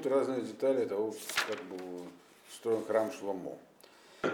[0.00, 1.14] тут разные детали того,
[1.48, 2.06] как был
[2.50, 3.56] строен храм Шломо.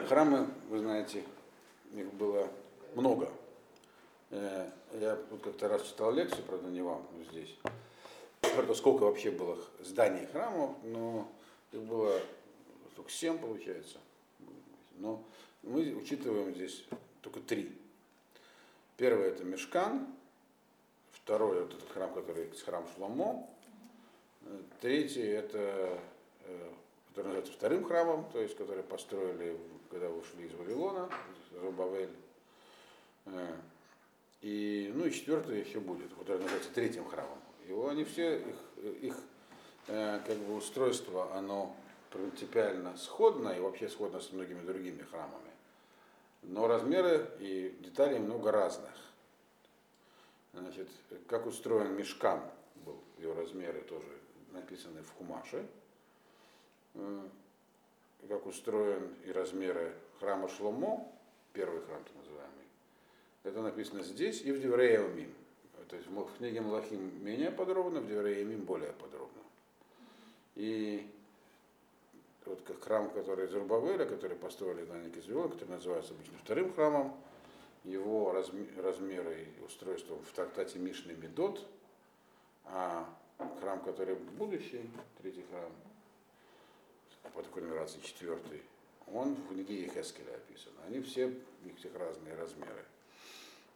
[0.08, 1.22] Храмы, вы знаете,
[1.94, 2.48] их было
[2.94, 3.30] много.
[4.30, 4.68] Э,
[5.00, 7.56] Я тут как-то раз читал лекцию, правда, не вам, здесь,
[8.40, 11.28] про то, сколько вообще было зданий храмов, но
[11.70, 12.20] их было
[12.96, 13.98] только семь, получается.
[14.98, 15.22] Но
[15.62, 16.84] мы учитываем здесь
[17.20, 17.72] только три.
[18.96, 20.06] Первое это Мешкан,
[21.12, 23.48] второй вот этот храм, который храм Шломо,
[24.80, 25.98] третий это,
[26.46, 26.70] э,
[27.10, 29.56] который называется вторым храмом, то есть который построили,
[29.90, 31.08] когда вышли из Вавилона,
[31.60, 32.14] Рубавель.
[33.26, 33.54] Э,
[34.42, 37.38] И, ну и четвертый еще будет, который называется третьим храмом.
[37.68, 38.56] Его они все, их,
[39.00, 39.16] их
[39.86, 41.76] э, как бы устройство, оно
[42.10, 45.52] принципиально сходно и вообще сходно с многими другими храмами.
[46.42, 48.90] Но размеры и деталей много разных.
[50.52, 50.88] Значит,
[51.28, 52.40] как устроен мешкан
[52.84, 54.08] был, его размеры тоже
[54.52, 55.66] написаны в Хумаше.
[58.28, 61.10] Как устроен и размеры храма Шломо,
[61.52, 62.66] первый храм так называемый,
[63.42, 65.00] это написано здесь и в Деврея
[65.88, 69.42] То есть в книге Малахим менее подробно, в Деврея более подробно.
[70.54, 71.10] И
[72.44, 77.16] вот как храм, который из Рубавеля, который построили на Никизион, который называется обычно вторым храмом,
[77.84, 81.66] его размеры и устройство в трактате Мишны Медот,
[82.64, 83.08] а
[83.60, 84.88] храм, который будущий,
[85.20, 85.70] третий храм,
[87.34, 88.62] по такой нумерации четвертый,
[89.06, 90.72] он в книге Хескеля описан.
[90.86, 92.84] Они все, у них всех разные размеры.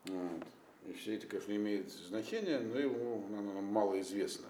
[0.05, 0.43] Вот.
[0.87, 4.47] И все это, конечно, имеет значение, но ему оно мало известно.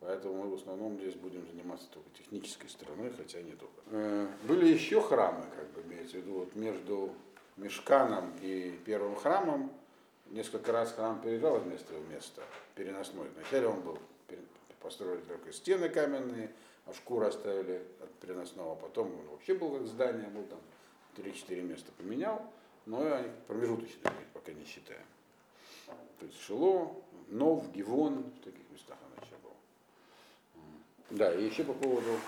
[0.00, 3.80] Поэтому мы в основном здесь будем заниматься только технической стороной, хотя не только.
[3.86, 7.12] Э, Были еще храмы, как бы имеется в виду, вот между
[7.56, 9.72] Мешканом и первым храмом
[10.32, 12.42] несколько раз храм переезжал из места в место,
[12.74, 13.28] переносной.
[13.36, 13.98] Вначале он был,
[14.80, 16.50] построили только стены каменные,
[16.86, 18.74] а шкуру оставили от переносного.
[18.74, 20.58] Потом он вообще был как здание, был там
[21.16, 22.44] 3-4 места поменял,
[22.86, 25.04] но они промежуточные, пока не считаем.
[26.18, 26.94] То есть Шило,
[27.28, 29.52] Нов, Гивон, в таких местах он еще был.
[31.10, 32.18] Да, и еще по поводу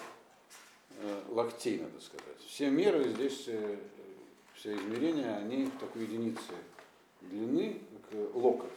[0.98, 2.40] э, локтей, надо сказать.
[2.46, 3.78] Все меры здесь, э,
[4.54, 6.54] все измерения, они в такой единице
[7.22, 7.80] длины,
[8.10, 8.70] как локоть,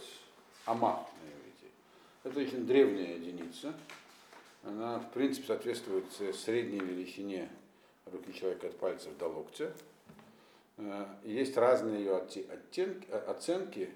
[0.65, 1.67] ама на иврите.
[2.23, 3.73] Это очень древняя единица.
[4.63, 7.49] Она, в принципе, соответствует э, средней величине
[8.11, 9.71] руки человека от пальцев до локтя.
[10.77, 13.89] Э, Есть разные ее отте- оттенки, э, оценки,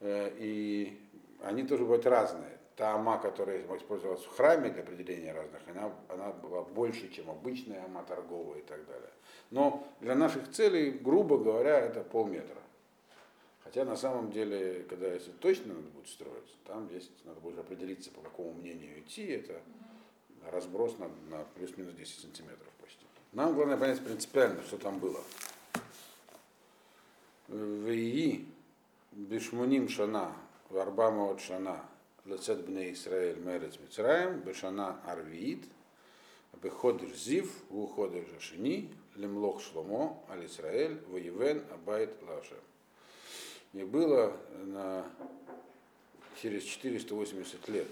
[0.00, 0.98] э, и
[1.42, 2.58] они тоже бывают разные.
[2.76, 7.84] Та ама, которая использовалась в храме для определения разных, она, она была больше, чем обычная
[7.84, 9.10] ама торговая и так далее.
[9.52, 12.60] Но для наших целей, грубо говоря, это полметра.
[13.64, 18.10] Хотя на самом деле, когда если точно надо будет строить, там есть, надо будет определиться,
[18.10, 19.60] по какому мнению идти, это
[20.52, 23.04] разброс на, на плюс-минус 10 сантиметров почти.
[23.32, 25.20] Нам главное понять принципиально, что там было.
[27.48, 28.46] Вии
[29.12, 30.32] бишмуним шана,
[30.68, 31.80] варбама от шана,
[32.26, 35.64] лецет бне Исраэль мерец Мицраем, бешана арвиит,
[36.62, 41.00] беходыш зив, уходыш жашини, лемлох шломо, аль Исраэль,
[41.72, 42.58] абайт лашем.
[43.74, 44.36] И было
[44.66, 45.04] на,
[46.40, 47.88] через 480 лет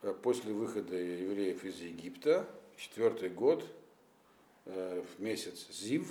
[0.00, 2.48] э, после выхода евреев из Египта,
[2.78, 3.62] четвертый год,
[4.64, 6.10] э, в месяц Зив,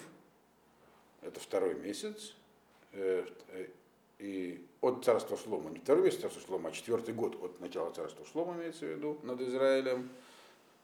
[1.24, 2.36] это второй месяц,
[2.94, 3.26] э,
[4.20, 8.24] и от царства Шлома, не второй месяц царства Шлома, а четвертый год от начала царства
[8.28, 10.12] Шлома, имеется в виду, над Израилем,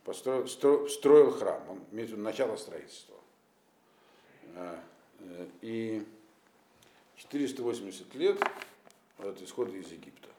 [0.04, 3.16] построил, стро- строил храм, он имеется в виду начало строительства.
[5.62, 6.06] И
[7.30, 8.38] 480 лет
[9.20, 10.30] от исхода из Египта.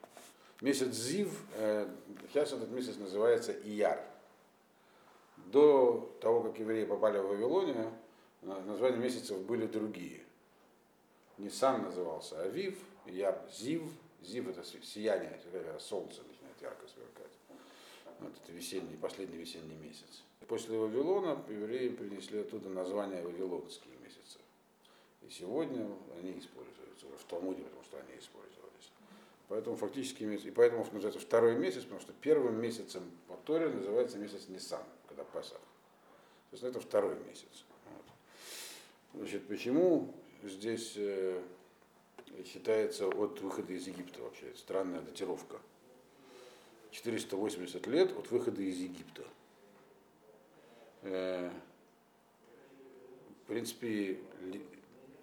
[0.61, 1.87] Месяц Зив, э,
[2.31, 4.01] сейчас этот месяц называется Ияр.
[5.47, 7.91] До того, как евреи попали в Вавилонию,
[8.41, 10.23] на- названия месяцев были другие.
[11.37, 13.81] Нисан назывался Авив, Ияр Зив.
[14.21, 17.31] Зив это си- сияние, когда солнце начинает ярко сверкать.
[18.21, 20.23] Вот это весенний, последний весенний месяц.
[20.47, 24.39] После Вавилона евреи принесли оттуда название Вавилонские месяцы.
[25.27, 25.87] И сегодня
[26.19, 28.91] они используются уже в Талмуде, потому что они использовались.
[29.47, 34.17] Поэтому фактически месяц, и поэтому называется второй месяц, потому что первым месяцем по Торе называется
[34.17, 35.59] месяц Нисан, когда Пасах.
[36.49, 37.65] То есть это второй месяц.
[37.91, 39.21] Вот.
[39.21, 40.13] Значит, почему
[40.43, 41.41] здесь э,
[42.45, 44.53] считается от выхода из Египта вообще?
[44.55, 45.59] Странная датировка.
[46.91, 49.23] 480 лет от выхода из Египта.
[51.01, 51.51] Э,
[53.43, 54.19] в принципе,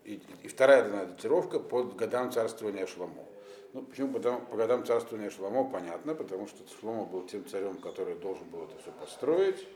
[0.04, 3.24] и, и вторая дана датировка под годам царствования Шломо.
[3.72, 8.16] Ну, почему потому, по годам царствования Шломо, понятно, потому что Шломо был тем царем, который
[8.16, 9.66] должен был это все построить.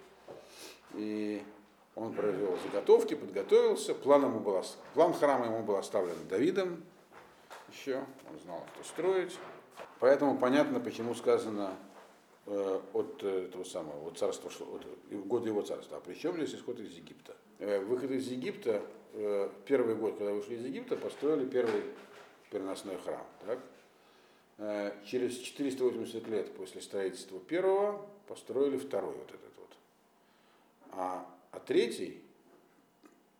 [0.94, 1.42] И
[1.94, 3.94] он провел заготовки, подготовился.
[3.94, 4.62] План, ему был,
[4.94, 6.84] план храма ему был оставлен Давидом
[7.70, 8.04] еще.
[8.30, 9.38] Он знал, что строить.
[9.98, 11.74] Поэтому понятно, почему сказано
[12.44, 14.86] э, от этого самого, от царства, от
[15.26, 15.96] года его царства.
[15.96, 17.34] А причем здесь исход из Египта.
[17.58, 18.82] Э, выход из Египта,
[19.16, 21.82] э, первый год, когда вышли из Египта, построили первый
[22.50, 23.26] переносной храм.
[23.46, 23.58] Так?
[24.58, 29.76] Э, через 480 лет после строительства первого построили второй вот этот вот.
[30.92, 32.22] А, а третий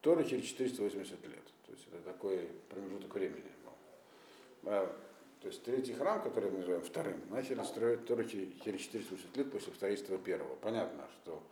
[0.01, 1.45] тоже через 480 лет.
[1.67, 4.71] То есть это такой промежуток времени был.
[4.73, 4.97] А,
[5.41, 9.73] то есть третий храм, который мы называем вторым, начали строить только через 480 лет после
[9.75, 10.57] строительства первого.
[10.57, 11.43] Понятно, что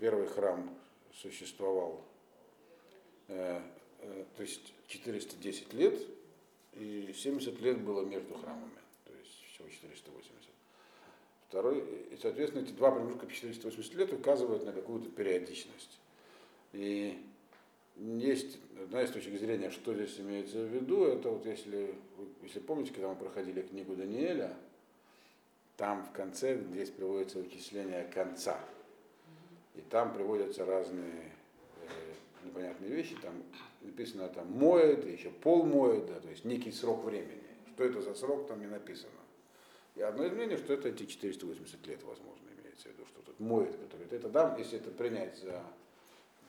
[0.00, 0.68] первый храм
[1.12, 2.13] существовал э, э,
[3.26, 5.98] то есть 410 лет,
[6.74, 8.70] и 70 лет было между храмами,
[9.04, 10.50] то есть всего 480.
[11.48, 11.78] Второй,
[12.10, 15.98] и, соответственно, эти два промежутка 480 лет указывают на какую-то периодичность.
[16.72, 17.22] И
[17.96, 21.94] есть одна из точек зрения, что здесь имеется в виду, это вот если,
[22.42, 24.52] если помните, когда мы проходили книгу Даниэля,
[25.76, 28.58] там в конце здесь приводится вычисление конца.
[29.74, 31.33] И там приводятся разные э,
[32.54, 33.42] непонятные вещи, там
[33.82, 37.42] написано там моет, еще пол моет, да, то есть некий срок времени.
[37.74, 39.10] Что это за срок, там не написано.
[39.96, 43.38] И одно из мнений, что это эти 480 лет, возможно, имеется в виду, что тут
[43.40, 45.62] моет, который это да, если это принять за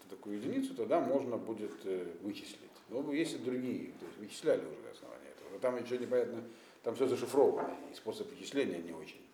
[0.10, 2.60] такую единицу, тогда можно будет э, вычислить.
[2.90, 5.50] Но есть и другие, то есть вычисляли уже на основании этого.
[5.54, 6.44] Но там еще непонятно,
[6.84, 9.25] там все зашифровано, и способ вычисления не очень.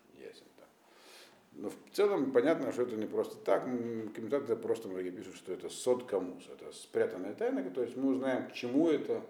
[1.62, 3.62] Но в целом понятно, что это не просто так.
[3.62, 8.48] Комментаторы просто многие пишут, что это сот камус, это спрятанная тайна, то есть мы узнаем,
[8.48, 9.22] к чему это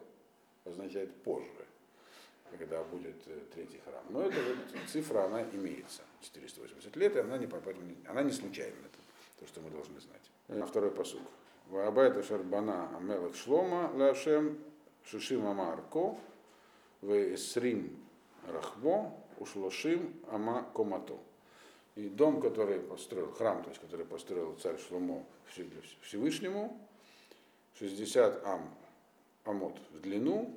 [0.64, 1.66] означает позже,
[2.58, 4.02] когда будет э, третий храм.
[4.08, 4.56] Но эта вот
[4.88, 7.46] цифра, она имеется, 480 лет, и она не,
[8.08, 8.98] она не случайна, это
[9.38, 10.30] то, что мы должны знать.
[10.48, 11.20] Э, второй посуд.
[11.68, 14.56] Ваабайта Шарбана Амелах Шлома Лашем
[15.04, 15.44] Шишим
[17.02, 17.94] в Эсрим
[18.48, 21.18] Рахво Ушлошим Ама Комато.
[21.94, 25.24] И дом, который построил, храм, то есть, который построил царь Шломо
[26.02, 26.80] Всевышнему,
[27.78, 28.74] 60 ам,
[29.44, 30.56] амот в длину,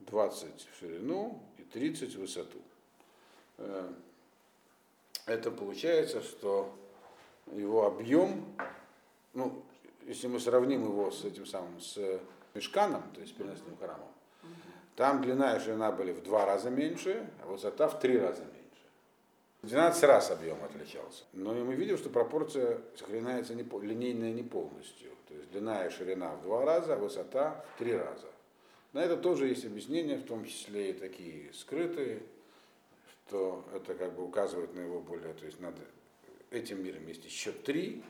[0.00, 2.58] 20 в ширину и 30 в высоту.
[3.58, 3.92] Э,
[5.26, 6.72] это получается, что
[7.52, 8.44] его объем
[9.36, 9.62] ну,
[10.06, 12.20] если мы сравним его с этим самым, с
[12.54, 14.08] мешканом, то есть переносным храмом,
[14.96, 18.56] там длина и ширина были в два раза меньше, а высота в три раза меньше.
[19.62, 21.24] В 12 раз объем отличался.
[21.32, 25.10] Но мы видим, что пропорция сохраняется не, линейная не полностью.
[25.28, 28.26] То есть длина и ширина в два раза, а высота в три раза.
[28.92, 32.22] На это тоже есть объяснения, в том числе и такие скрытые,
[33.28, 35.74] что это как бы указывает на его более, то есть над
[36.50, 38.02] этим миром есть еще три,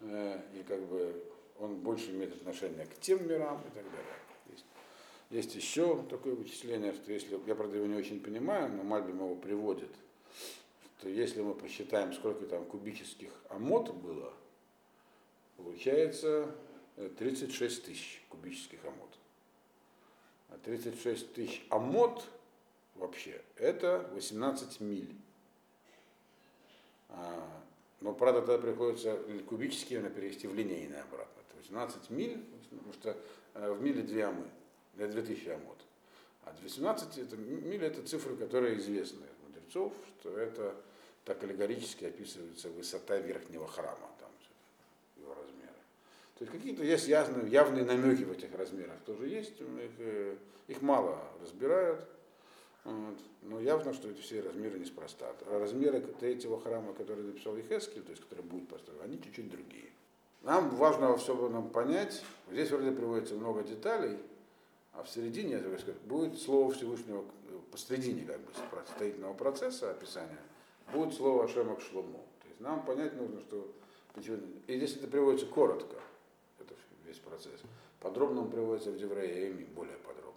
[0.00, 1.22] Э, и как бы
[1.58, 4.14] он больше имеет отношение к тем мирам и так далее.
[4.50, 4.64] Есть,
[5.30, 9.34] есть еще такое вычисление, что если, я правда его не очень понимаю, но Мальбим его
[9.36, 9.90] приводит,
[10.98, 14.32] что если мы посчитаем, сколько там кубических амот было,
[15.56, 16.54] получается
[17.18, 19.18] 36 э, тысяч кубических амот.
[20.48, 22.24] А 36 тысяч амот
[22.94, 25.14] вообще это 18 миль.
[27.08, 27.62] А
[28.00, 29.18] но, правда, тогда приходится
[29.48, 31.42] кубически именно перевести в линейное обратно.
[31.50, 33.16] То есть 12 миль, потому что
[33.54, 34.44] э, в миле 2 амы,
[34.94, 35.78] 2000 амот.
[36.44, 39.26] А 18 это, миль это цифры, которые известны
[39.66, 40.74] мудрецов, что это
[41.24, 44.30] так аллегорически описывается высота верхнего храма, там,
[45.16, 45.72] его размеры.
[46.38, 50.36] То есть какие-то есть явные, явные намеки в этих размерах тоже есть, их, э,
[50.68, 52.00] их мало разбирают.
[52.84, 53.16] Вот.
[53.42, 55.32] Но явно, что эти все размеры неспроста.
[55.46, 59.90] А размеры третьего храма, который написал Ихескель, то есть который будет построен, они чуть-чуть другие.
[60.42, 64.18] Нам важно во всем нам понять, здесь вроде приводится много деталей,
[64.92, 65.60] а в середине
[66.04, 67.24] будет слово Всевышнего,
[67.76, 68.50] посредине как бы
[68.86, 70.38] строительного процесса описания,
[70.94, 72.24] будет слово Ашема к Шлому.
[72.40, 73.70] То есть нам понять нужно, что
[74.66, 75.96] и здесь это приводится коротко,
[76.58, 76.72] это
[77.04, 77.60] весь процесс.
[78.00, 80.32] Подробно он приводится в Деврея более подробно.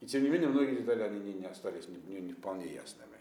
[0.00, 3.18] И тем не менее, многие детали они не, не остались не, не, не вполне ясными.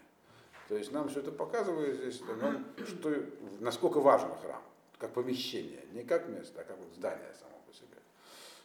[0.67, 3.23] То есть нам все это показывает здесь, нам, что,
[3.59, 4.63] насколько важен храм,
[4.97, 7.97] как помещение, не как место, а как вот здание само по себе.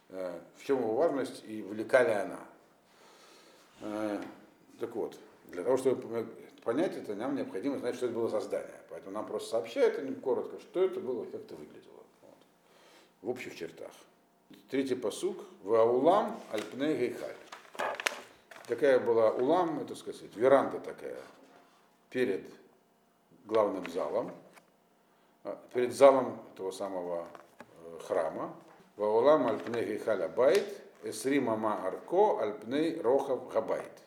[0.09, 2.41] Э, в чем его важность и велика ли она.
[4.83, 6.27] Так вот, для того, чтобы
[6.65, 8.81] понять это, нам необходимо знать, что это было за здание.
[8.91, 12.03] Поэтому нам просто сообщают они коротко, что это было, как это выглядело.
[12.23, 12.39] Вот.
[13.21, 13.93] В общих чертах.
[14.71, 15.39] Третий посук.
[15.63, 17.37] Ваулам альпней гейхаль.
[18.67, 21.21] Такая была улам, это сказать, веранда такая
[22.11, 22.43] перед
[23.45, 24.33] главным залом,
[25.45, 27.29] а, перед залом того самого
[27.61, 28.53] э, храма.
[28.97, 30.67] והאולם על פני היכל הבית,
[31.05, 34.03] עשרים אמה ארכו על פני רחב הבית.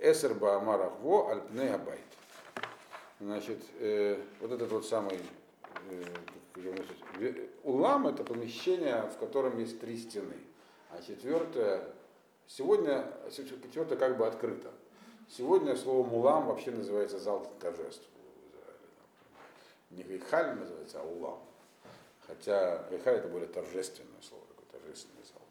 [0.00, 2.00] עשר באמה רחבו על פני הבית.
[3.20, 5.18] Значит, э, вот этот вот самый
[5.90, 10.36] э, אולם это помещение, в котором есть три стены.
[10.90, 11.84] А четвертое,
[12.46, 14.70] сегодня, четвертое как бы открыто.
[15.28, 18.04] Сегодня слово אולם вообще называется зал торжеств.
[19.90, 21.38] Не гейхаль называется, а улам.
[22.26, 25.42] Хотя гейхаль это более торжественное слово, такой торжественный зал.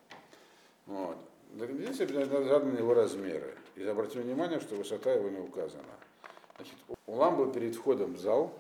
[0.86, 1.18] Вот.
[1.54, 3.58] Здесь заданы его размеры.
[3.76, 5.84] И обратим внимание, что высота его не указана.
[6.56, 6.76] Значит,
[7.08, 8.54] улам был перед входом в зал.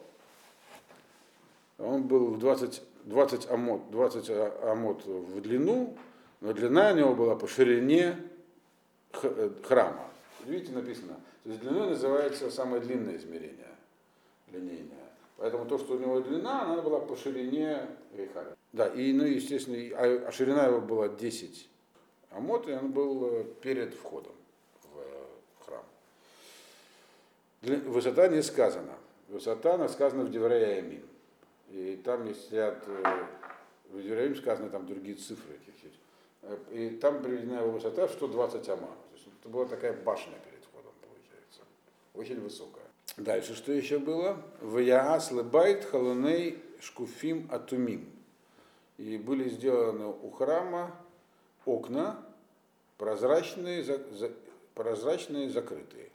[1.77, 4.29] Он был в 20, 20, амот, 20
[4.63, 5.95] амот в длину,
[6.39, 8.17] но длина у него была по ширине
[9.21, 10.07] э, храма.
[10.45, 11.15] Видите, написано.
[11.43, 13.75] То есть длиной называется самое длинное измерение,
[14.51, 14.97] линейное.
[15.37, 18.55] Поэтому то, что у него длина, она была по ширине Рейхаля.
[18.73, 21.67] Да, и, ну, естественно, а, а ширина его была 10
[22.29, 24.33] амот, и он был э, перед входом
[24.83, 25.25] в э,
[25.65, 25.83] храм.
[27.61, 28.97] Высота не сказана.
[29.27, 30.83] Высота она сказана в Деврея
[31.69, 33.25] И там есть ряд, э,
[33.91, 35.93] в Деврея сказаны там другие цифры чуть-чуть.
[36.71, 38.87] И там приведена его высота 120 ама.
[38.87, 41.61] То есть это была такая башня перед входом, получается.
[42.15, 42.83] Очень высокая.
[43.17, 44.41] Дальше что еще было?
[44.59, 48.09] В Яас Лебайт Халуней Шкуфим Атумим.
[48.97, 50.95] И были сделаны у храма
[51.65, 52.23] окна
[52.97, 53.83] прозрачные,
[54.73, 56.09] прозрачные закрытые.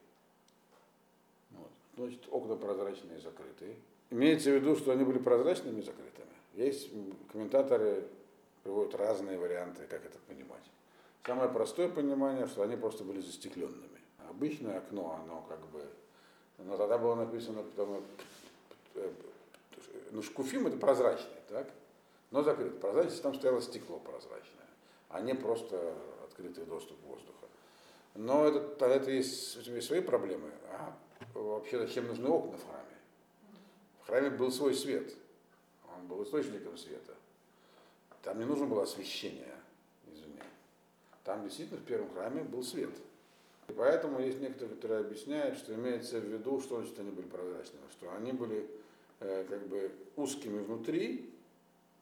[1.96, 2.08] Вот.
[2.08, 3.76] Значит, окна прозрачные закрытые.
[4.10, 6.28] Имеется в виду, что они были прозрачными и закрытыми.
[6.54, 6.90] Есть
[7.32, 8.04] комментаторы
[8.62, 10.62] приводят разные варианты, как это понимать.
[11.24, 14.00] Самое простое понимание, что они просто были застекленными.
[14.28, 15.82] Обычное окно, оно как бы
[16.58, 18.02] но тогда было написано, потому,
[20.10, 21.68] ну, шкуфим это прозрачный, так?
[22.30, 22.80] Но закрыт.
[22.80, 24.66] Прозрачность, там стояло стекло прозрачное,
[25.10, 27.46] а не просто открытый доступ воздуха.
[28.14, 30.50] Но это, это есть, с этим есть свои проблемы.
[30.70, 30.96] А
[31.42, 32.96] вообще зачем нужны окна в храме?
[34.02, 35.12] В храме был свой свет.
[35.96, 37.14] Он был источником света.
[38.22, 39.54] Там не нужно было освещение,
[40.06, 40.40] извини.
[41.24, 42.90] Там действительно в первом храме был свет.
[43.68, 47.84] И поэтому есть некоторые, которые объясняют, что имеется в виду, что значит они были прозрачными,
[47.92, 48.68] что они были
[49.20, 51.30] э, как бы узкими внутри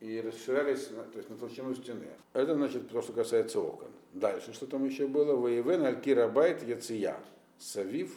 [0.01, 2.09] и расширялись то есть на толщину стены.
[2.33, 3.89] Это значит то, что касается окон.
[4.13, 5.35] Дальше, что там еще было?
[5.35, 7.19] Воевен алькира байт яция.
[7.59, 8.15] Савив,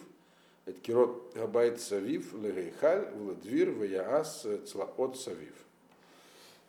[0.68, 5.56] это кирот габайт савив, легейхаль, владвир, ваяас, цлаот савив.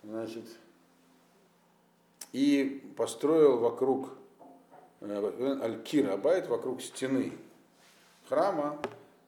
[0.03, 0.45] Значит,
[2.33, 4.19] и построил вокруг
[5.01, 7.33] Э, Аль-Кира вокруг стены
[8.29, 8.81] храма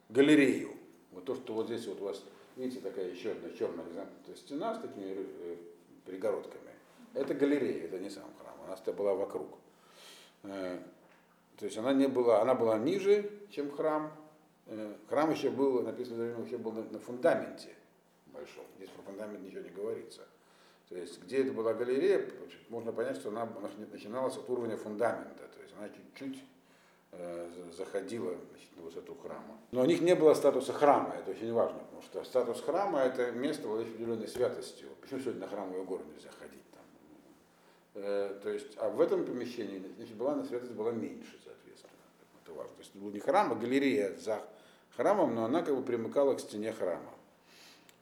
[0.09, 0.71] галерею.
[1.13, 2.23] Вот то, что вот здесь вот у вас,
[2.57, 5.57] видите, такая еще одна черная замкнутая стена с такими э,
[6.07, 6.71] перегородками.
[7.15, 9.49] Это галерея, это не сам храм, она была вокруг.
[10.43, 10.79] Э,
[11.57, 14.13] то есть она не была, она была ниже, чем храм.
[15.09, 17.75] Храм еще был, написано, еще был на фундаменте
[18.27, 18.65] большом.
[18.77, 20.23] Здесь про фундамент ничего не говорится.
[20.89, 22.29] То есть, где это была галерея,
[22.69, 23.49] можно понять, что она
[23.93, 25.51] начиналась от уровня фундамента
[25.81, 26.43] она чуть-чуть
[27.13, 29.59] э, заходила значит, на высоту храма.
[29.73, 33.33] Но у них не было статуса храма, это очень важно, потому что статус храма это
[33.33, 34.89] место, владеющее определенной святостью.
[35.01, 36.83] Почему сегодня на храмовую гору нельзя ходить там?
[37.95, 41.93] Э, то есть, а в этом помещении значит, была на святость была меньше, соответственно.
[42.51, 42.75] Это важно.
[42.75, 44.43] То есть был не храм, а галерея за
[44.97, 47.13] храмом, но она как бы примыкала к стене храма.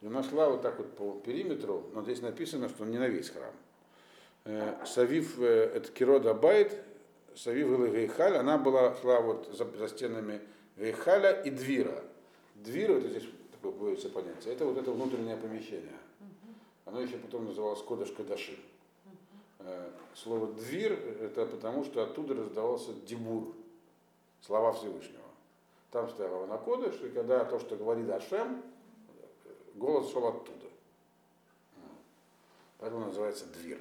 [0.01, 3.29] И она шла вот так вот по периметру, но здесь написано, что не на весь
[3.29, 3.53] храм.
[4.45, 6.73] Э, Савив э, это Кирода Байт,
[7.35, 10.41] Савивила Гейхаль, она была, шла вот за, за стенами
[10.77, 12.03] Гейхаля и Двира.
[12.55, 15.97] Двир, это здесь такое появится понятие, это вот это внутреннее помещение.
[16.85, 18.57] Оно еще потом называлось Кодыш Кадаши.
[19.59, 23.53] Э, слово двир это потому, что оттуда раздавался дебур,
[24.41, 25.23] слова Всевышнего.
[25.91, 28.61] Там стояла на Кодыш, и когда то, что говорит Ашем,
[29.75, 30.67] голос шел оттуда.
[32.77, 33.79] Поэтому называется двир.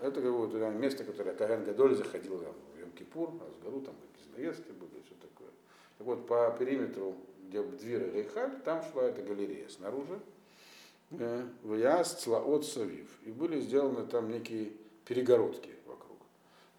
[0.00, 4.38] Это как бы место, которое Каган Гадоль заходил в Йом-Кипур, раз в году, там какие-то
[4.38, 5.48] наездки были, все такое.
[5.98, 7.14] Так вот, по периметру,
[7.48, 10.18] где דביר היכל, там шла эта галерея снаружи.
[11.10, 13.08] Э, в Яс, Цлаот, Савив.
[13.24, 14.72] И были сделаны там некие
[15.04, 16.09] перегородки вокруг.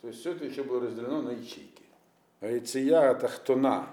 [0.02, 1.84] То есть все это еще было разделено на ячейки.
[2.42, 3.88] היציע התחתנה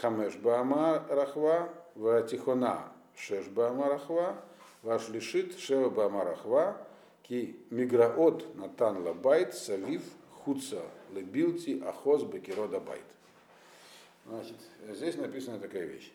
[0.00, 4.40] חמש באמה רחבה, והתיכנה שש באמה רחבה,
[4.82, 6.76] והשלישית שבע באמה רחבה,
[7.22, 10.02] כי מגרעות נתן לבית סביב
[10.44, 13.02] חוצה לבלתי אחז בקירות הבית.
[14.26, 14.56] Значит,
[14.90, 16.12] здесь написана такая вещь,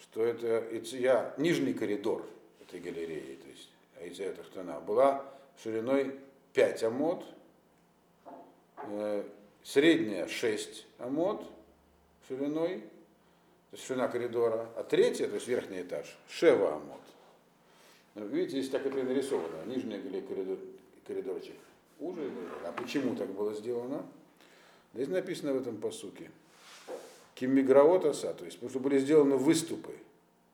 [0.00, 0.66] что это
[0.96, 2.26] я нижний коридор
[2.60, 3.70] этой галереи, то есть
[4.00, 5.24] Айзея Тахтана, была
[5.62, 6.18] шириной
[6.54, 7.24] 5 амод,
[9.62, 11.44] средняя 6 амод
[12.28, 17.00] шириной, то есть ширина коридора, а третья, то есть верхний этаж, Шева амод.
[18.14, 19.64] Ну, видите, здесь так это и нарисовано.
[19.66, 20.58] Нижний коридор,
[21.06, 21.54] коридорчик
[22.00, 22.30] уже.
[22.64, 24.04] А почему так было сделано?
[24.94, 26.30] Здесь написано в этом посуке.
[27.36, 29.94] Киммиграотаса, то есть потому что были сделаны выступы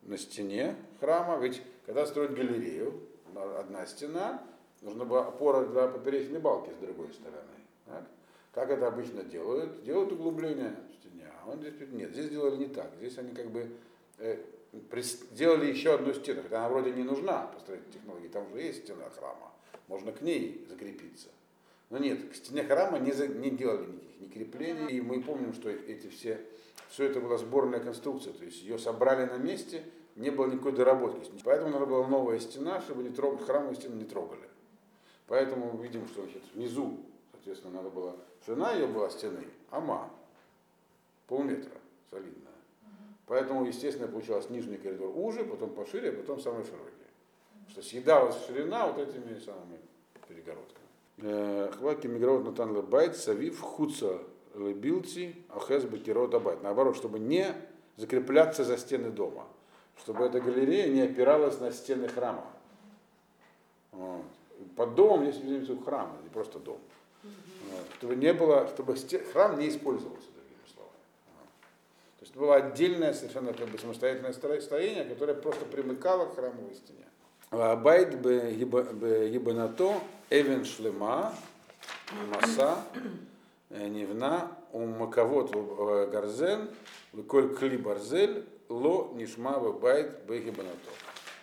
[0.03, 1.39] на стене храма.
[1.39, 3.01] Ведь когда строят галерею,
[3.59, 4.43] одна стена,
[4.83, 7.43] нужна была опора для поперечной балки с другой стороны.
[7.87, 8.05] Так?
[8.53, 9.83] Как это обычно делают?
[9.85, 11.25] Делают углубление в стене.
[11.43, 12.91] А он здесь нет, здесь сделали не так.
[12.99, 13.71] Здесь они как бы
[14.19, 14.39] э,
[15.33, 18.85] сделали еще одну стену, хотя она вроде не нужна по строительной технологии, там уже есть
[18.85, 19.53] стена храма,
[19.89, 21.29] можно к ней закрепиться.
[21.91, 25.55] Но нет, к стене храма не, за, не делали никаких ни креплений, и мы помним,
[25.55, 26.41] что эти все,
[26.89, 29.83] все это была сборная конструкция, то есть ее собрали на месте,
[30.17, 31.31] не было никакой доработки.
[31.45, 34.49] Поэтому надо была новая стена, чтобы не трогать, храмовую стену не трогали.
[35.29, 36.99] Поэтому мы видим, что значит, внизу,
[37.47, 40.11] соответственно, надо было, ширина ее была стены, ама,
[41.29, 41.71] полметра
[42.11, 42.53] солидная.
[43.27, 46.93] Поэтому, естественно, получалось нижний коридор уже, потом пошире, а потом самый широкий.
[47.69, 49.79] Что съедалась ширина вот этими самыми
[50.29, 50.87] перегородками.
[51.19, 54.19] Э, רחבה כי מגרעות נתן לבית סביב חוצה
[54.55, 56.63] לבלתי אחז בקירות הבית.
[56.63, 57.47] Наоборот, чтобы не
[57.97, 59.47] закрепляться за стены дома.
[59.99, 62.47] Чтобы эта галерея не опиралась на стены храма.
[63.93, 64.25] Вот.
[64.77, 66.79] Под домом здесь имеется храм, не просто дом.
[67.99, 68.97] Чтобы не было, чтобы
[69.33, 70.29] храм не использовался
[72.27, 77.05] есть было отдельное совершенно как бы самостоятельное строение, которое просто примыкало к храмовой стене.
[77.51, 80.01] Байт ебанато
[80.31, 81.33] эвен шлема
[82.29, 82.79] маса
[83.71, 86.69] э, невна умаковод гарзен
[87.29, 90.91] коль кли барзель ло нишма байт бегибанато.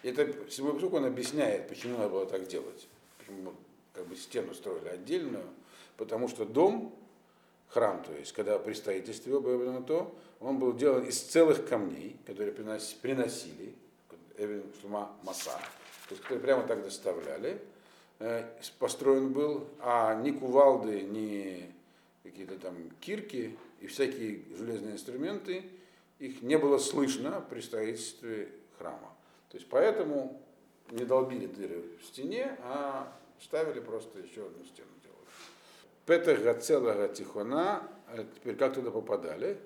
[0.04, 2.90] Это посук он объясняет, почему надо было так делать.
[3.18, 3.54] Почему
[3.94, 5.46] как бы стену строили отдельную.
[5.98, 6.94] Потому что дом
[7.70, 9.34] храм, то есть, когда при строительстве
[9.88, 13.76] то, он был делан из целых камней, которые приносили,
[15.24, 15.58] маса,
[16.08, 17.62] то есть, которые прямо так доставляли.
[18.20, 18.46] Э,
[18.80, 21.72] построен был, а ни кувалды, ни
[22.24, 25.64] какие-то там кирки и всякие железные инструменты,
[26.20, 29.14] их не было слышно при строительстве храма.
[29.50, 30.42] То есть поэтому
[30.92, 33.12] не долбили дыры в стене, а
[33.44, 34.90] ставили просто еще одну стену.
[36.06, 39.58] Петега целого тихона, а теперь как туда попадали?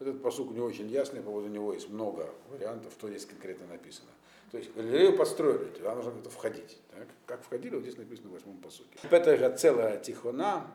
[0.00, 4.08] Этот посук не очень ясный, по поводу него есть много вариантов, что здесь конкретно написано.
[4.50, 6.78] То есть галерею построили, туда нужно как-то входить.
[6.90, 7.08] Так?
[7.26, 8.98] Как входили, вот здесь написано в восьмом посуке.
[9.08, 10.66] Петега целого тихона,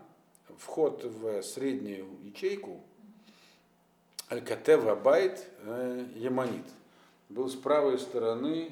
[0.57, 2.79] вход в среднюю ячейку,
[4.31, 6.65] Аль-Катева Байт э, Яманит,
[7.29, 8.71] был с правой стороны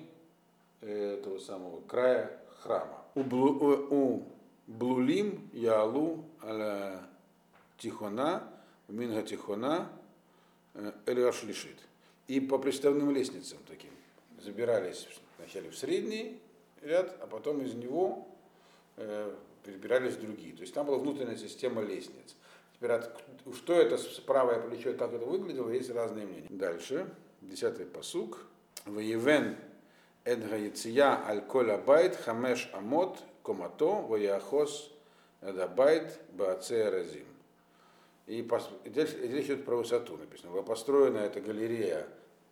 [0.82, 3.05] э, этого самого края храма.
[3.16, 4.28] У, у
[4.68, 7.02] Блулим Яалу аля
[7.78, 8.44] Тихона,
[8.88, 9.90] Минга Тихона,
[10.74, 11.78] э, Элиаш лишит.
[12.28, 13.92] И по приставным лестницам таким
[14.44, 16.40] забирались вначале в средний
[16.82, 18.28] ряд, а потом из него
[18.98, 20.54] э, перебирались другие.
[20.54, 22.36] То есть там была внутренняя система лестниц.
[22.76, 23.24] Теперь от,
[23.56, 26.48] что это правое плечо, как это выглядело, есть разные мнения.
[26.50, 27.08] Дальше,
[27.42, 28.46] десятый посук.
[28.86, 29.56] Воевен
[30.26, 34.92] Эдга Яция Аль Коля Байт Хамеш Амот комато, ваяхос,
[35.42, 37.28] дабайт, бааце разим.
[38.26, 38.46] И
[38.86, 40.62] здесь речь идет про высоту написано.
[40.64, 42.08] Построена эта галерея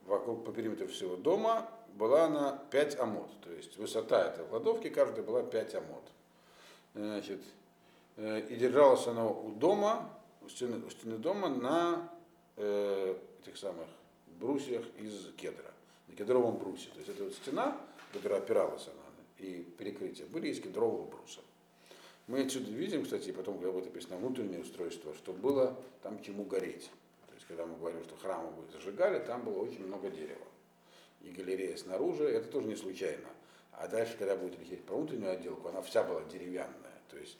[0.05, 3.29] вокруг по периметру всего дома была на 5 амод.
[3.41, 6.03] То есть высота этой кладовки каждая была 5 амод.
[6.93, 7.41] Значит,
[8.17, 10.09] э, и держалась она у дома,
[10.41, 12.07] у стены, у стены дома на
[12.57, 13.87] э, этих самых
[14.39, 15.71] брусьях из кедра,
[16.07, 16.89] на кедровом брусе.
[16.89, 17.77] То есть это вот стена,
[18.11, 19.03] которая опиралась она
[19.43, 21.41] и перекрытия были из кедрового бруса.
[22.27, 26.45] Мы отсюда видим, кстати, и потом, когда будет написано внутреннее устройство, что было там чему
[26.45, 26.89] гореть.
[27.27, 30.45] То есть, когда мы говорим, что храмы зажигали, там было очень много дерева.
[31.21, 33.27] И галерея снаружи, это тоже не случайно.
[33.73, 37.01] А дальше, когда будет лететь про внутреннюю отделку, она вся была деревянная.
[37.09, 37.37] То есть,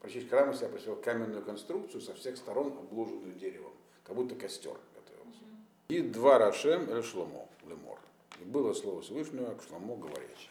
[0.00, 3.72] практически храм себя представлял каменную конструкцию со всех сторон, обложенную деревом,
[4.04, 5.40] как будто костер готовился.
[5.88, 7.98] И два Рашем или Шломо, Лемор.
[8.40, 10.50] И было слово Всевышнего к Шломо говорящее.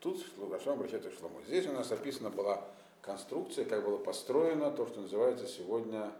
[0.00, 1.40] Тут Лукашем обращается к Шлому.
[1.46, 2.62] Здесь у нас описана была
[3.02, 6.12] конструкция, как было построено то, что называется сегодня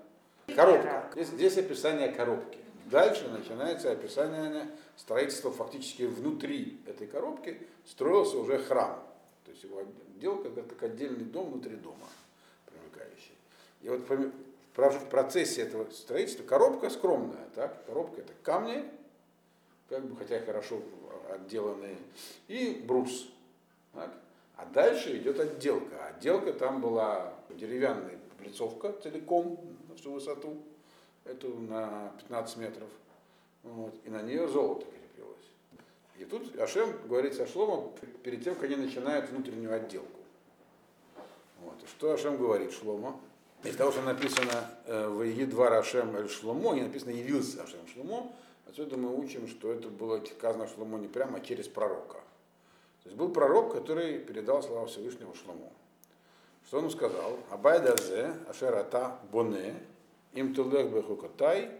[0.54, 1.08] коробка.
[1.14, 2.58] Здесь, здесь описание коробки.
[2.86, 9.02] Дальше начинается описание строительства фактически внутри этой коробки строился уже храм.
[9.44, 12.06] То есть его отделка как отдельный дом внутри дома,
[12.66, 13.34] примыкающий.
[13.82, 17.84] И вот в процессе этого строительства коробка скромная, так?
[17.86, 18.84] коробка это камни,
[19.88, 20.81] как бы, хотя хорошо
[21.31, 21.96] отделанные,
[22.49, 23.29] и брус.
[23.92, 24.12] Так?
[24.57, 26.07] А дальше идет отделка.
[26.07, 30.57] Отделка там была деревянная облицовка целиком на всю высоту,
[31.25, 32.88] эту на 15 метров.
[33.62, 35.46] Вот, и на нее золото крепилось.
[36.18, 37.90] И тут Ашем говорит со Шлома
[38.22, 40.20] перед тем, как они начинают внутреннюю отделку.
[41.62, 41.83] Вот.
[41.83, 43.18] И что Ашем говорит Шлома?
[43.64, 48.33] Из того, что написано э, в Едвар Ашем Эль Шломо, не написано явился Ашем Шломо,
[48.66, 52.18] отсюда мы учим, что это было сказано Шломо не прямо, а через пророка.
[53.02, 55.72] То есть был пророк, который передал слова Всевышнего Шлому.
[56.66, 57.38] Что он сказал?
[57.50, 59.74] Абайдазе, Ашерата Боне,
[60.33, 61.70] им тулех бехукатай,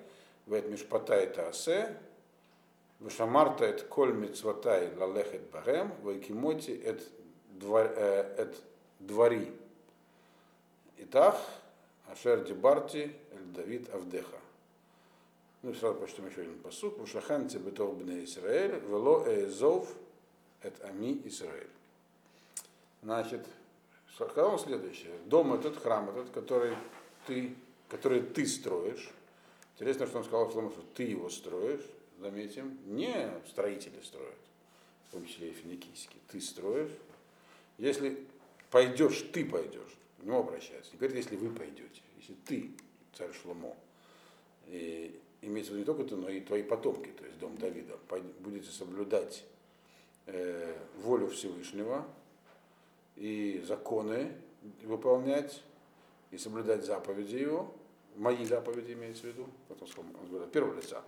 [0.47, 1.97] вет мишпатай таасе,
[3.01, 7.03] вешамарта эт коль мицватай лалехет багем, вайкимоти эт
[9.01, 9.53] двари.
[10.99, 11.37] Итах,
[12.09, 14.37] Ашер Дибарти, Эль Давид Авдеха.
[15.67, 16.97] Ну сразу прочтем еще один посуд.
[16.97, 19.93] Вушахан Цебетов Бне Исраэль, Вело Эзов,
[20.63, 21.67] это Ами Исраэль.
[23.03, 23.45] Значит,
[24.15, 25.19] сказал следующее.
[25.25, 26.77] Дом этот, храм этот, который
[27.27, 27.57] ты,
[27.89, 29.11] который ты строишь.
[29.75, 31.83] Интересно, что он сказал, что ты его строишь.
[32.21, 34.39] Заметим, не строители строят,
[35.09, 36.21] в том числе и финикийские.
[36.29, 36.93] Ты строишь.
[37.77, 38.25] Если
[38.71, 40.93] пойдешь, ты пойдешь, к нему обращаться.
[40.93, 42.71] Теперь, если вы пойдете, если ты,
[43.15, 43.75] царь Шломо,
[44.69, 47.99] и имеется в виду не только ты, но и твои потомки, то есть дом Давида,
[48.41, 49.45] будете соблюдать
[50.27, 52.07] э, волю Всевышнего
[53.17, 54.33] и законы
[54.83, 55.63] выполнять
[56.31, 57.75] и соблюдать заповеди его,
[58.17, 59.89] мои заповеди имеется в виду, потом
[60.21, 61.03] он говорит, первого лица.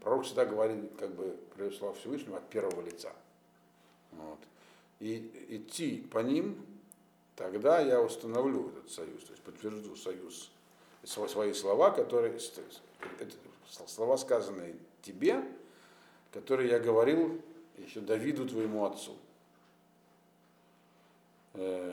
[0.00, 1.36] Пророк всегда говорит, как бы,
[1.78, 3.12] слова Всевышнего от первого лица.
[4.10, 4.38] Вот.
[4.98, 6.56] И идти по ним,
[7.36, 10.50] тогда я установлю этот союз, то есть подтвержду союз,
[11.04, 12.38] свои слова, которые,
[13.86, 15.42] слова, сказанные тебе,
[16.32, 17.40] которые я говорил
[17.78, 19.16] еще Давиду, твоему отцу.
[21.54, 21.92] Э,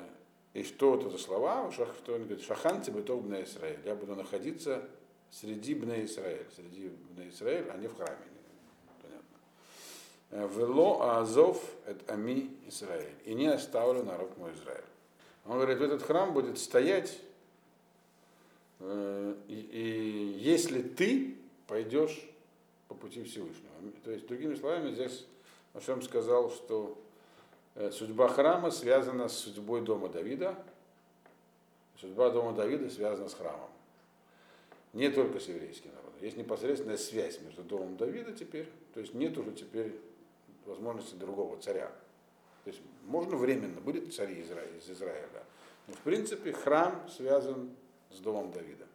[0.54, 1.72] и что вот это слова?
[1.72, 2.42] Что он говорит?
[2.42, 3.80] Шахан тебе то бне Израиль.
[3.86, 4.88] Я буду находиться
[5.32, 6.46] среди бне Израиль.
[6.56, 8.18] Среди бне Израиль, а не в храме.
[9.02, 9.38] Понятно.
[10.32, 13.16] Э, Вело Азов это Ами Израиль.
[13.26, 14.84] И не оставлю народ мой Израиль.
[15.46, 17.20] Он говорит, этот храм будет стоять,
[18.82, 21.36] и, и если ты
[21.68, 22.30] пойдешь
[22.90, 23.72] по пути Всевышнего.
[24.04, 25.26] То есть, другими словами, здесь
[25.74, 26.98] Ашем сказал, что
[27.76, 30.56] э, судьба храма связана с судьбой дома Давида,
[31.98, 33.70] судьба дома Давида связана с храмом.
[34.94, 36.14] Не только с еврейским народом.
[36.20, 39.96] Есть непосредственная связь между домом Давида теперь, то есть нет уже теперь
[40.66, 41.92] возможности другого царя.
[42.64, 44.42] То есть можно временно, будет Израиля,
[44.78, 45.30] из Израиля.
[45.88, 47.70] Но в принципе храм связан
[48.12, 48.86] с домом Давида.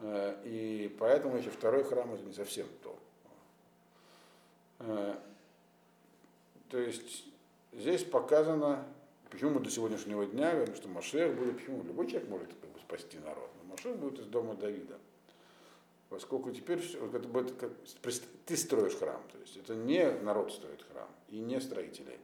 [0.00, 2.98] Э, и поэтому еще второй храм это не совсем то.
[4.80, 5.14] Э,
[6.70, 7.24] то есть
[7.72, 8.84] здесь показано,
[9.30, 12.78] почему мы до сегодняшнего дня говорим, что Машех будет, почему любой человек может как бы,
[12.80, 14.98] спасти народ, но Машех будет из дома Давида.
[16.10, 17.72] Поскольку теперь вот это будет как,
[18.46, 22.18] ты строишь храм, то есть это не народ строит храм и не строители.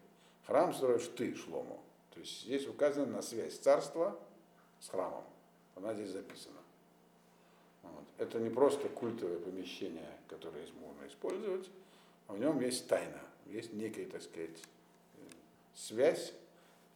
[0.46, 1.82] Храм строишь ты, Шлому.
[2.12, 4.18] То есть здесь указано на связь царства
[4.80, 5.24] с храмом.
[5.82, 6.60] Она здесь записана.
[7.82, 8.04] Вот.
[8.18, 11.68] Это не просто культовое помещение, которое можно использовать,
[12.28, 14.50] а в нем есть тайна есть некая, так сказать,
[15.74, 16.32] связь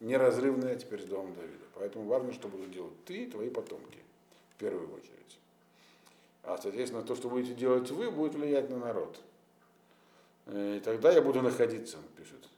[0.00, 1.64] неразрывная теперь с домом Давида.
[1.74, 3.98] Поэтому важно, что будут делать ты и твои потомки,
[4.54, 5.38] в первую очередь.
[6.42, 9.18] А, соответственно, то, что будете делать вы, будет влиять на народ.
[10.46, 12.48] И тогда я буду находиться, пишет,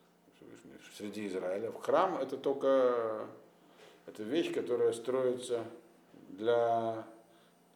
[0.97, 1.71] среди Израиля.
[1.73, 3.29] Храм это только
[4.07, 5.65] это вещь, которая строится
[6.37, 7.05] для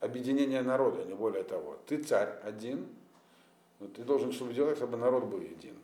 [0.00, 1.76] объединения народа, не более того.
[1.86, 2.86] Ты царь один,
[3.78, 5.74] но ты должен что делать, чтобы народ был един.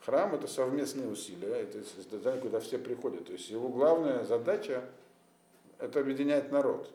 [0.00, 1.80] Храм это совместные усилия, это
[2.16, 3.26] здание, куда все приходят.
[3.26, 4.84] То есть его главная задача
[5.78, 6.90] это объединять народ.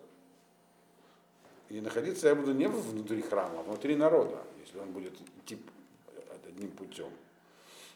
[1.70, 5.58] И находиться я буду не внутри храма, а внутри народа, если он будет идти
[6.46, 7.10] одним путем.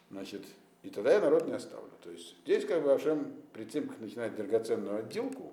[0.10, 0.42] Значит,
[0.84, 1.92] и тогда я народ не оставлю.
[2.04, 5.52] То есть здесь как бы Ашем, перед тем, как начинать драгоценную отделку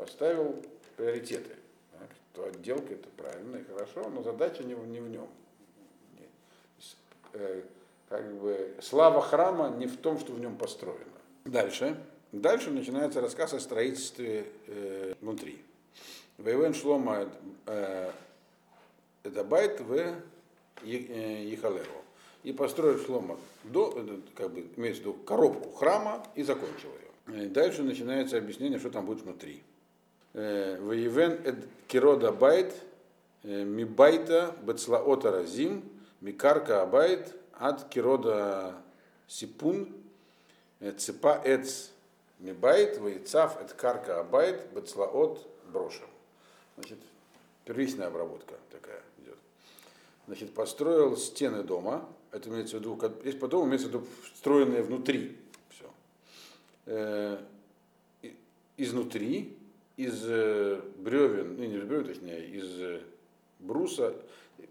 [0.00, 0.56] поставил
[0.96, 1.56] приоритеты.
[1.92, 5.28] Так, то отделка это правильно и хорошо, но задача не в, не в нем.
[6.18, 6.26] Не.
[7.34, 7.62] Э,
[8.08, 11.04] как бы слава храма не в том, что в нем построено.
[11.44, 11.96] Дальше.
[12.32, 15.62] Дальше начинается рассказ о строительстве э, внутри.
[16.38, 17.28] Вейвен шлома
[17.66, 18.10] э,
[19.24, 20.14] эдабайт в
[20.82, 21.84] Ехалеру.
[22.42, 27.44] и построил Шлома до, э, как бы, имеется в виду коробку храма и закончил ее.
[27.44, 29.62] И дальше начинается объяснение, что там будет внутри.
[30.32, 32.72] Э, ויבן את קירות הבית
[33.42, 35.82] э, מביתה בצלעות ארזים
[36.20, 38.76] מקרקע הבית עד קירות
[39.26, 39.92] הספן
[40.98, 41.88] צפה עץ
[42.38, 46.06] מבית ויצף את קרקע הבית בצלעות ברושים.
[46.76, 46.98] Значит,
[47.64, 49.36] первичная обработка такая идет.
[50.26, 54.82] Значит, построил стены дома, это имеется в виду, здесь по дому имеется в виду встроенные
[54.84, 55.36] внутри.
[55.70, 55.90] Все.
[56.86, 57.38] Э,
[58.76, 59.56] изнутри,
[59.96, 63.00] из э, бревен, ну не из бревен, точнее, из э,
[63.58, 64.14] бруса,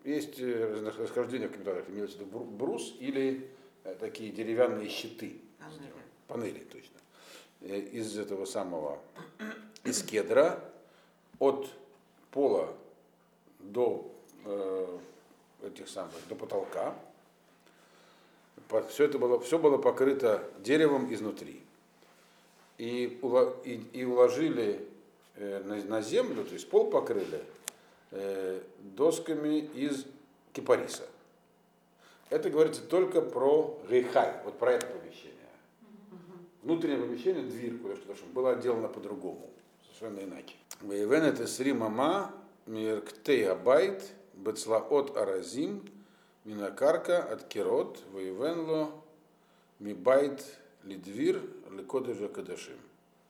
[0.03, 3.49] есть расхождение в комментариях, имеется в виду брус или
[3.99, 5.37] такие деревянные щиты.
[5.59, 5.91] Панели,
[6.27, 6.97] панели точно.
[7.61, 8.99] Из этого самого,
[9.83, 10.63] из кедра,
[11.39, 11.69] от
[12.31, 12.73] пола
[13.59, 14.11] до
[14.45, 14.97] э,
[15.63, 16.95] этих самых, до потолка.
[18.89, 21.61] Все это было, все было покрыто деревом изнутри.
[22.77, 23.19] И,
[23.65, 24.88] и, и уложили э,
[25.39, 27.43] на, на землю, то есть пол покрыли
[28.11, 30.05] э, досками из
[30.53, 31.07] кипариса.
[32.29, 35.35] Это говорится только про гейхай, вот про это помещение.
[36.61, 39.49] Внутреннее помещение, дверь, куда что было отделано по-другому,
[39.83, 40.55] совершенно иначе.
[40.81, 42.31] Воевен это сри мама
[42.65, 45.83] мирктей абайт бецлаот аразим
[46.45, 48.91] минакарка от кирот воевенло
[49.79, 50.45] мибайт
[50.83, 52.77] лидвир лекодежа кадашим.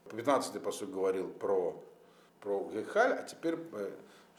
[0.05, 1.81] 15-й посуд говорил про,
[2.41, 3.57] про Гехаль, а теперь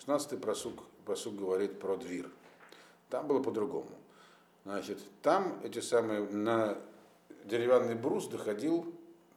[0.07, 2.31] 16-й посуд, посуд говорит про двир.
[3.09, 3.91] Там было по-другому.
[4.65, 6.79] Значит, там эти самые на
[7.45, 8.95] деревянный брус доходил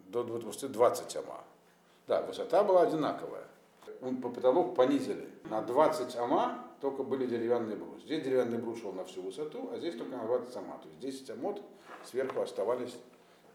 [0.08, 1.44] до 20 ама.
[2.08, 3.48] Да, высота была одинаковая
[4.22, 5.30] по потолок понизили.
[5.46, 8.02] На 20 אמה только были деревянные брус.
[8.04, 10.80] Здесь деревянный брус шел на всю высоту, а здесь только на 20 אמה.
[10.82, 11.62] То есть 10 אמות
[12.04, 12.98] сверху оставались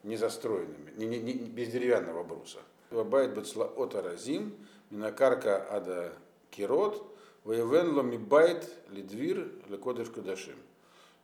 [0.04, 2.60] незастроенными, не, не, не, без деревянного бруса.
[2.90, 4.54] הבית בצלעות ארזים, מן
[4.90, 6.12] הקרקע עד
[6.50, 7.04] הקירות,
[7.44, 10.56] ויבן לו מבית לדביר לקדש הקדשים.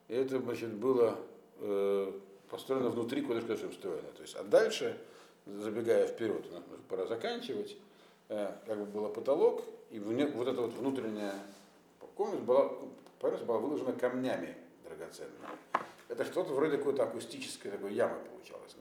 [0.09, 1.19] И это, значит, было
[1.61, 2.13] э,
[2.51, 4.09] построено внутри קודש קדשים строено.
[4.17, 4.99] То есть, а дальше,
[5.47, 6.45] забегая вперед,
[6.89, 7.77] пора заканчивать,
[8.29, 11.35] Э, как бы был потолок, и вот эта вот внутренняя
[12.15, 12.71] комната была,
[13.21, 15.47] поверхность была выложена камнями драгоценными.
[16.09, 18.77] Это что-то вроде какой-то акустической такой ямы получалось.